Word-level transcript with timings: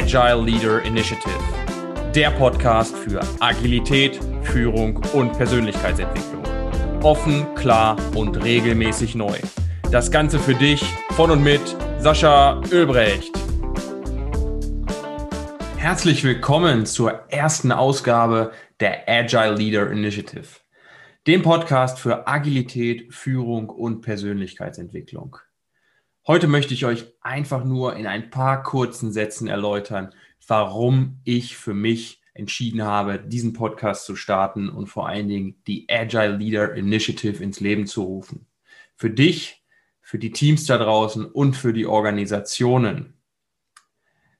Agile 0.00 0.44
Leader 0.44 0.80
Initiative, 0.84 1.40
der 2.14 2.30
Podcast 2.30 2.94
für 2.94 3.20
Agilität, 3.40 4.20
Führung 4.42 5.04
und 5.12 5.32
Persönlichkeitsentwicklung. 5.32 6.44
Offen, 7.02 7.52
klar 7.56 7.96
und 8.14 8.36
regelmäßig 8.44 9.16
neu. 9.16 9.36
Das 9.90 10.12
Ganze 10.12 10.38
für 10.38 10.54
dich 10.54 10.84
von 11.16 11.32
und 11.32 11.42
mit 11.42 11.76
Sascha 11.98 12.62
Ölbrecht. 12.70 13.36
Herzlich 15.78 16.22
willkommen 16.22 16.86
zur 16.86 17.24
ersten 17.28 17.72
Ausgabe 17.72 18.52
der 18.78 19.08
Agile 19.08 19.56
Leader 19.56 19.90
Initiative, 19.90 20.60
dem 21.26 21.42
Podcast 21.42 21.98
für 21.98 22.28
Agilität, 22.28 23.12
Führung 23.12 23.68
und 23.68 24.02
Persönlichkeitsentwicklung. 24.02 25.38
Heute 26.28 26.46
möchte 26.46 26.74
ich 26.74 26.84
euch 26.84 27.06
einfach 27.22 27.64
nur 27.64 27.96
in 27.96 28.06
ein 28.06 28.28
paar 28.28 28.62
kurzen 28.62 29.12
Sätzen 29.12 29.48
erläutern, 29.48 30.14
warum 30.46 31.20
ich 31.24 31.56
für 31.56 31.72
mich 31.72 32.20
entschieden 32.34 32.82
habe, 32.82 33.18
diesen 33.18 33.54
Podcast 33.54 34.04
zu 34.04 34.14
starten 34.14 34.68
und 34.68 34.88
vor 34.88 35.08
allen 35.08 35.26
Dingen 35.26 35.62
die 35.66 35.86
Agile 35.88 36.36
Leader 36.36 36.74
Initiative 36.74 37.42
ins 37.42 37.60
Leben 37.60 37.86
zu 37.86 38.02
rufen. 38.02 38.46
Für 38.94 39.08
dich, 39.08 39.64
für 40.02 40.18
die 40.18 40.30
Teams 40.30 40.66
da 40.66 40.76
draußen 40.76 41.24
und 41.24 41.56
für 41.56 41.72
die 41.72 41.86
Organisationen. 41.86 43.14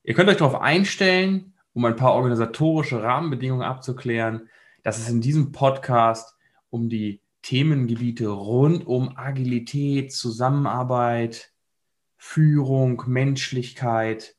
Ihr 0.02 0.12
könnt 0.12 0.28
euch 0.28 0.36
darauf 0.36 0.60
einstellen, 0.60 1.54
um 1.72 1.86
ein 1.86 1.96
paar 1.96 2.12
organisatorische 2.12 3.02
Rahmenbedingungen 3.02 3.66
abzuklären, 3.66 4.50
dass 4.82 4.98
es 4.98 5.08
in 5.08 5.22
diesem 5.22 5.52
Podcast 5.52 6.36
um 6.68 6.90
die 6.90 7.22
Themengebiete 7.40 8.28
rund 8.28 8.86
um 8.86 9.16
Agilität, 9.16 10.12
Zusammenarbeit, 10.12 11.50
Führung, 12.30 13.04
Menschlichkeit 13.06 14.36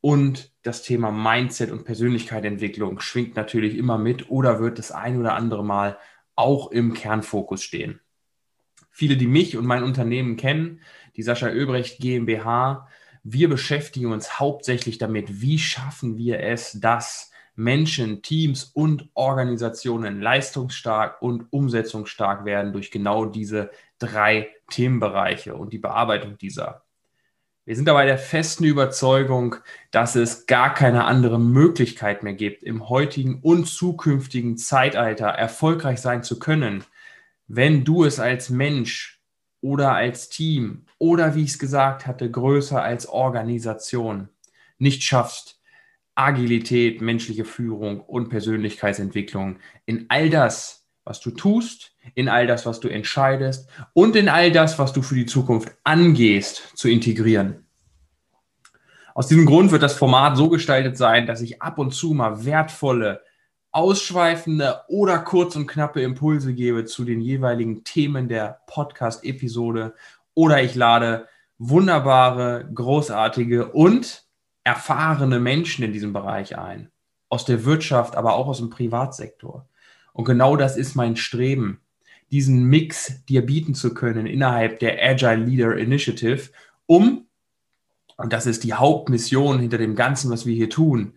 und 0.00 0.52
das 0.62 0.82
Thema 0.82 1.10
Mindset 1.10 1.72
und 1.72 1.84
Persönlichkeitsentwicklung 1.84 3.00
schwingt 3.00 3.34
natürlich 3.34 3.76
immer 3.76 3.98
mit 3.98 4.30
oder 4.30 4.60
wird 4.60 4.78
das 4.78 4.92
ein 4.92 5.18
oder 5.18 5.34
andere 5.34 5.64
Mal 5.64 5.98
auch 6.36 6.70
im 6.70 6.94
Kernfokus 6.94 7.64
stehen. 7.64 7.98
Viele, 8.88 9.16
die 9.16 9.26
mich 9.26 9.56
und 9.56 9.66
mein 9.66 9.82
Unternehmen 9.82 10.36
kennen, 10.36 10.80
die 11.16 11.24
Sascha 11.24 11.48
Öbrecht 11.48 11.98
GmbH, 11.98 12.86
wir 13.24 13.48
beschäftigen 13.48 14.12
uns 14.12 14.38
hauptsächlich 14.38 14.98
damit, 14.98 15.40
wie 15.40 15.58
schaffen 15.58 16.16
wir 16.16 16.38
es, 16.38 16.78
dass 16.80 17.32
Menschen, 17.56 18.22
Teams 18.22 18.62
und 18.62 19.08
Organisationen 19.14 20.20
leistungsstark 20.20 21.20
und 21.20 21.52
umsetzungsstark 21.52 22.44
werden 22.44 22.72
durch 22.72 22.92
genau 22.92 23.26
diese 23.26 23.72
drei 23.98 24.54
Themenbereiche 24.70 25.56
und 25.56 25.72
die 25.72 25.78
Bearbeitung 25.78 26.38
dieser. 26.38 26.83
Wir 27.66 27.76
sind 27.76 27.88
dabei 27.88 28.04
der 28.04 28.18
festen 28.18 28.64
Überzeugung, 28.64 29.56
dass 29.90 30.16
es 30.16 30.46
gar 30.46 30.74
keine 30.74 31.04
andere 31.04 31.40
Möglichkeit 31.40 32.22
mehr 32.22 32.34
gibt, 32.34 32.62
im 32.62 32.90
heutigen 32.90 33.40
und 33.40 33.66
zukünftigen 33.66 34.58
Zeitalter 34.58 35.28
erfolgreich 35.28 36.00
sein 36.00 36.22
zu 36.22 36.38
können, 36.38 36.84
wenn 37.46 37.84
du 37.84 38.04
es 38.04 38.20
als 38.20 38.50
Mensch 38.50 39.22
oder 39.62 39.94
als 39.94 40.28
Team 40.28 40.84
oder 40.98 41.34
wie 41.34 41.42
ich 41.42 41.52
es 41.52 41.58
gesagt 41.58 42.06
hatte, 42.06 42.30
größer 42.30 42.82
als 42.82 43.06
Organisation 43.06 44.28
nicht 44.76 45.02
schaffst, 45.02 45.58
Agilität, 46.14 47.00
menschliche 47.00 47.46
Führung 47.46 48.00
und 48.00 48.28
Persönlichkeitsentwicklung 48.28 49.58
in 49.86 50.04
all 50.10 50.28
das 50.28 50.83
was 51.04 51.20
du 51.20 51.30
tust, 51.30 51.92
in 52.14 52.28
all 52.28 52.46
das, 52.46 52.66
was 52.66 52.80
du 52.80 52.88
entscheidest 52.88 53.68
und 53.92 54.16
in 54.16 54.28
all 54.28 54.50
das, 54.52 54.78
was 54.78 54.92
du 54.92 55.02
für 55.02 55.14
die 55.14 55.26
Zukunft 55.26 55.74
angehst, 55.84 56.70
zu 56.74 56.88
integrieren. 56.88 57.66
Aus 59.14 59.28
diesem 59.28 59.46
Grund 59.46 59.70
wird 59.70 59.82
das 59.82 59.94
Format 59.94 60.36
so 60.36 60.48
gestaltet 60.48 60.96
sein, 60.96 61.26
dass 61.26 61.40
ich 61.40 61.62
ab 61.62 61.78
und 61.78 61.92
zu 61.92 62.14
mal 62.14 62.44
wertvolle, 62.44 63.22
ausschweifende 63.70 64.80
oder 64.88 65.18
kurz 65.18 65.56
und 65.56 65.66
knappe 65.66 66.00
Impulse 66.00 66.54
gebe 66.54 66.84
zu 66.84 67.04
den 67.04 67.20
jeweiligen 67.20 67.84
Themen 67.84 68.28
der 68.28 68.60
Podcast-Episode 68.66 69.94
oder 70.34 70.62
ich 70.62 70.74
lade 70.74 71.28
wunderbare, 71.58 72.68
großartige 72.72 73.72
und 73.72 74.24
erfahrene 74.64 75.38
Menschen 75.40 75.84
in 75.84 75.92
diesem 75.92 76.12
Bereich 76.12 76.58
ein. 76.58 76.90
Aus 77.28 77.44
der 77.44 77.64
Wirtschaft, 77.64 78.16
aber 78.16 78.34
auch 78.34 78.46
aus 78.46 78.58
dem 78.58 78.70
Privatsektor. 78.70 79.68
Und 80.14 80.24
genau 80.24 80.56
das 80.56 80.76
ist 80.76 80.94
mein 80.94 81.16
Streben, 81.16 81.80
diesen 82.30 82.64
Mix 82.64 83.24
dir 83.26 83.44
bieten 83.44 83.74
zu 83.74 83.92
können 83.92 84.26
innerhalb 84.26 84.78
der 84.78 84.96
Agile 85.02 85.44
Leader 85.44 85.76
Initiative, 85.76 86.50
um, 86.86 87.26
und 88.16 88.32
das 88.32 88.46
ist 88.46 88.62
die 88.64 88.74
Hauptmission 88.74 89.58
hinter 89.58 89.76
dem 89.76 89.96
Ganzen, 89.96 90.30
was 90.30 90.46
wir 90.46 90.54
hier 90.54 90.70
tun, 90.70 91.14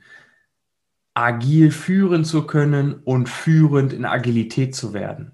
agil 1.13 1.71
führen 1.71 2.25
zu 2.25 2.47
können 2.47 2.95
und 2.95 3.29
führend 3.29 3.93
in 3.93 4.03
Agilität 4.03 4.75
zu 4.75 4.93
werden. 4.93 5.33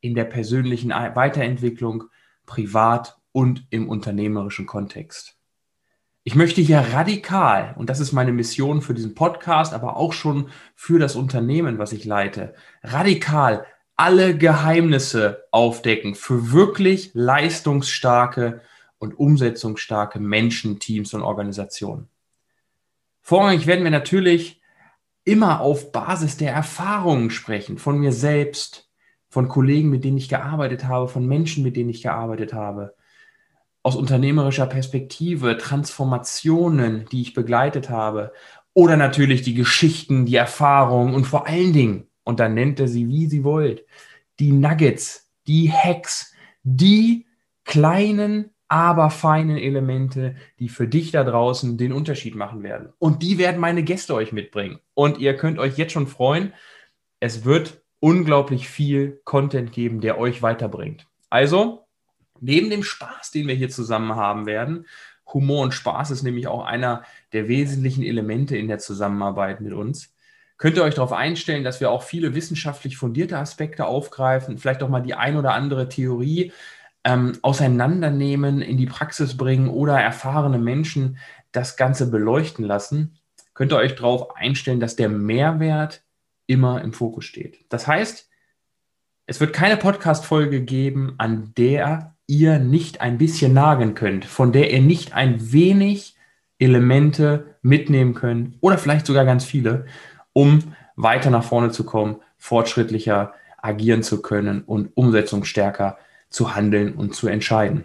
In 0.00 0.14
der 0.14 0.24
persönlichen 0.24 0.90
Weiterentwicklung, 0.90 2.04
privat 2.46 3.18
und 3.32 3.66
im 3.70 3.88
unternehmerischen 3.88 4.66
Kontext. 4.66 5.36
Ich 6.24 6.36
möchte 6.36 6.60
hier 6.60 6.78
radikal, 6.78 7.74
und 7.76 7.90
das 7.90 7.98
ist 7.98 8.12
meine 8.12 8.32
Mission 8.32 8.80
für 8.80 8.94
diesen 8.94 9.14
Podcast, 9.14 9.74
aber 9.74 9.96
auch 9.96 10.12
schon 10.12 10.50
für 10.76 11.00
das 11.00 11.16
Unternehmen, 11.16 11.78
was 11.78 11.92
ich 11.92 12.04
leite, 12.04 12.54
radikal 12.84 13.66
alle 13.96 14.36
Geheimnisse 14.36 15.44
aufdecken 15.50 16.14
für 16.14 16.52
wirklich 16.52 17.10
leistungsstarke 17.14 18.60
und 18.98 19.18
umsetzungsstarke 19.18 20.20
Menschen, 20.20 20.78
Teams 20.78 21.12
und 21.12 21.22
Organisationen. 21.22 22.08
Vorrangig 23.20 23.66
werden 23.66 23.82
wir 23.82 23.90
natürlich 23.90 24.60
immer 25.24 25.60
auf 25.60 25.90
Basis 25.90 26.36
der 26.36 26.52
Erfahrungen 26.52 27.30
sprechen, 27.30 27.78
von 27.78 27.98
mir 27.98 28.12
selbst, 28.12 28.88
von 29.28 29.48
Kollegen, 29.48 29.90
mit 29.90 30.04
denen 30.04 30.18
ich 30.18 30.28
gearbeitet 30.28 30.84
habe, 30.84 31.08
von 31.08 31.26
Menschen, 31.26 31.64
mit 31.64 31.76
denen 31.76 31.90
ich 31.90 32.02
gearbeitet 32.02 32.52
habe, 32.52 32.94
aus 33.82 33.96
unternehmerischer 33.96 34.66
Perspektive, 34.66 35.58
Transformationen, 35.58 37.06
die 37.10 37.22
ich 37.22 37.34
begleitet 37.34 37.90
habe, 37.90 38.32
oder 38.74 38.96
natürlich 38.96 39.42
die 39.42 39.54
Geschichten, 39.54 40.24
die 40.24 40.36
Erfahrungen 40.36 41.14
und 41.14 41.24
vor 41.26 41.46
allen 41.46 41.72
Dingen, 41.72 42.06
und 42.24 42.40
dann 42.40 42.54
nennt 42.54 42.80
er 42.80 42.88
sie, 42.88 43.08
wie 43.08 43.26
sie 43.26 43.44
wollt, 43.44 43.84
die 44.38 44.52
Nuggets, 44.52 45.30
die 45.46 45.70
Hacks, 45.70 46.32
die 46.62 47.26
kleinen, 47.64 48.50
aber 48.68 49.10
feinen 49.10 49.58
Elemente, 49.58 50.36
die 50.58 50.70
für 50.70 50.88
dich 50.88 51.10
da 51.10 51.24
draußen 51.24 51.76
den 51.76 51.92
Unterschied 51.92 52.34
machen 52.34 52.62
werden. 52.62 52.92
Und 52.98 53.22
die 53.22 53.36
werden 53.36 53.60
meine 53.60 53.82
Gäste 53.82 54.14
euch 54.14 54.32
mitbringen. 54.32 54.78
Und 54.94 55.18
ihr 55.18 55.36
könnt 55.36 55.58
euch 55.58 55.76
jetzt 55.76 55.92
schon 55.92 56.06
freuen, 56.06 56.54
es 57.20 57.44
wird 57.44 57.82
unglaublich 58.00 58.68
viel 58.68 59.20
Content 59.24 59.72
geben, 59.72 60.00
der 60.00 60.18
euch 60.18 60.40
weiterbringt. 60.40 61.06
Also, 61.28 61.81
neben 62.42 62.70
dem 62.70 62.82
Spaß, 62.82 63.30
den 63.30 63.48
wir 63.48 63.54
hier 63.54 63.70
zusammen 63.70 64.16
haben 64.16 64.46
werden, 64.46 64.86
Humor 65.32 65.62
und 65.62 65.72
Spaß 65.72 66.10
ist 66.10 66.22
nämlich 66.22 66.46
auch 66.46 66.64
einer 66.64 67.04
der 67.32 67.48
wesentlichen 67.48 68.02
Elemente 68.02 68.56
in 68.56 68.68
der 68.68 68.78
Zusammenarbeit 68.78 69.60
mit 69.60 69.72
uns. 69.72 70.14
Könnt 70.58 70.76
ihr 70.76 70.84
euch 70.84 70.94
darauf 70.94 71.12
einstellen, 71.12 71.64
dass 71.64 71.80
wir 71.80 71.90
auch 71.90 72.02
viele 72.02 72.34
wissenschaftlich 72.34 72.96
fundierte 72.96 73.38
Aspekte 73.38 73.86
aufgreifen, 73.86 74.58
vielleicht 74.58 74.82
auch 74.82 74.88
mal 74.88 75.00
die 75.00 75.14
ein 75.14 75.36
oder 75.36 75.54
andere 75.54 75.88
Theorie 75.88 76.52
ähm, 77.04 77.32
auseinandernehmen, 77.42 78.62
in 78.62 78.76
die 78.76 78.86
Praxis 78.86 79.36
bringen 79.36 79.68
oder 79.68 79.98
erfahrene 79.98 80.58
Menschen 80.58 81.18
das 81.50 81.76
Ganze 81.76 82.10
beleuchten 82.10 82.64
lassen. 82.64 83.18
Könnt 83.54 83.72
ihr 83.72 83.78
euch 83.78 83.96
darauf 83.96 84.36
einstellen, 84.36 84.80
dass 84.80 84.96
der 84.96 85.08
Mehrwert 85.08 86.02
immer 86.46 86.82
im 86.82 86.92
Fokus 86.92 87.24
steht. 87.24 87.64
Das 87.68 87.86
heißt, 87.86 88.28
es 89.26 89.40
wird 89.40 89.52
keine 89.52 89.76
Podcast-Folge 89.76 90.62
geben, 90.62 91.14
an 91.18 91.52
der 91.56 92.14
ihr 92.26 92.58
nicht 92.58 93.00
ein 93.00 93.18
bisschen 93.18 93.52
nagen 93.52 93.94
könnt, 93.94 94.24
von 94.24 94.52
der 94.52 94.72
ihr 94.72 94.80
nicht 94.80 95.14
ein 95.14 95.52
wenig 95.52 96.16
Elemente 96.58 97.56
mitnehmen 97.62 98.14
könnt 98.14 98.56
oder 98.60 98.78
vielleicht 98.78 99.06
sogar 99.06 99.24
ganz 99.24 99.44
viele, 99.44 99.86
um 100.32 100.74
weiter 100.96 101.30
nach 101.30 101.44
vorne 101.44 101.70
zu 101.70 101.84
kommen, 101.84 102.16
fortschrittlicher 102.38 103.34
agieren 103.58 104.02
zu 104.02 104.22
können 104.22 104.62
und 104.62 104.90
umsetzungsstärker 104.94 105.98
zu 106.28 106.54
handeln 106.54 106.94
und 106.94 107.14
zu 107.14 107.28
entscheiden. 107.28 107.84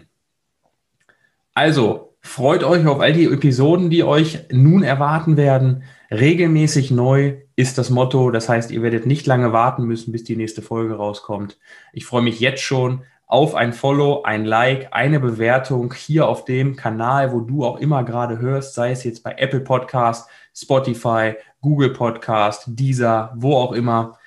Also 1.54 2.16
freut 2.20 2.64
euch 2.64 2.86
auf 2.86 3.00
all 3.00 3.12
die 3.12 3.24
Episoden, 3.24 3.90
die 3.90 4.04
euch 4.04 4.44
nun 4.50 4.82
erwarten 4.82 5.36
werden. 5.36 5.82
Regelmäßig 6.10 6.90
neu 6.90 7.36
ist 7.56 7.78
das 7.78 7.90
Motto. 7.90 8.30
Das 8.30 8.48
heißt, 8.48 8.70
ihr 8.70 8.82
werdet 8.82 9.06
nicht 9.06 9.26
lange 9.26 9.52
warten 9.52 9.84
müssen, 9.84 10.12
bis 10.12 10.24
die 10.24 10.36
nächste 10.36 10.62
Folge 10.62 10.94
rauskommt. 10.94 11.58
Ich 11.92 12.06
freue 12.06 12.22
mich 12.22 12.40
jetzt 12.40 12.62
schon 12.62 13.02
auf 13.28 13.54
ein 13.54 13.74
Follow, 13.74 14.22
ein 14.22 14.46
Like, 14.46 14.88
eine 14.92 15.20
Bewertung 15.20 15.92
hier 15.92 16.26
auf 16.26 16.46
dem 16.46 16.76
Kanal, 16.76 17.30
wo 17.30 17.40
du 17.40 17.62
auch 17.62 17.78
immer 17.78 18.02
gerade 18.02 18.38
hörst, 18.38 18.74
sei 18.74 18.90
es 18.90 19.04
jetzt 19.04 19.22
bei 19.22 19.34
Apple 19.36 19.60
Podcast, 19.60 20.30
Spotify, 20.56 21.34
Google 21.60 21.90
Podcast, 21.90 22.64
Deezer, 22.68 23.34
wo 23.36 23.54
auch 23.54 23.72
immer. 23.72 24.18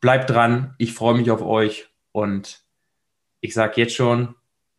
Bleibt 0.00 0.30
dran, 0.30 0.74
ich 0.78 0.94
freue 0.94 1.16
mich 1.16 1.32
auf 1.32 1.42
euch 1.42 1.88
und 2.12 2.62
ich 3.40 3.54
sage 3.54 3.80
jetzt 3.80 3.96
schon, 3.96 4.36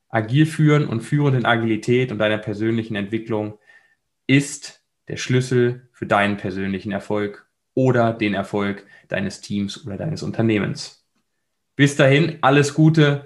agil 0.07 0.45
führen 0.45 0.87
und 0.87 1.01
führen 1.01 1.35
in 1.35 1.45
Agilität 1.45 2.13
und 2.13 2.19
deiner 2.19 2.37
persönlichen 2.37 2.95
Entwicklung 2.95 3.59
ist 4.25 4.85
der 5.09 5.17
Schlüssel 5.17 5.89
für 5.91 6.05
deinen 6.05 6.37
persönlichen 6.37 6.93
Erfolg 6.93 7.45
oder 7.73 8.13
den 8.13 8.35
Erfolg 8.35 8.87
deines 9.09 9.41
Teams 9.41 9.85
oder 9.85 9.97
deines 9.97 10.23
Unternehmens. 10.23 11.05
Bis 11.75 11.97
dahin, 11.97 12.37
alles 12.39 12.73
Gute, 12.73 13.25